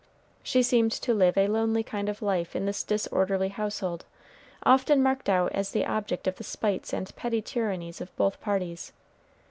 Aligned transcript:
She 0.41 0.63
seemed 0.63 0.91
to 0.93 1.13
live 1.13 1.37
a 1.37 1.47
lonely 1.47 1.83
kind 1.83 2.09
of 2.09 2.23
life 2.23 2.55
in 2.55 2.65
this 2.65 2.81
disorderly 2.81 3.49
household, 3.49 4.03
often 4.63 5.03
marked 5.03 5.29
out 5.29 5.51
as 5.51 5.73
the 5.73 5.85
object 5.85 6.25
of 6.25 6.37
the 6.37 6.43
spites 6.43 6.91
and 6.91 7.15
petty 7.15 7.39
tyrannies 7.43 8.01
of 8.01 8.15
both 8.15 8.41
parties. 8.41 8.93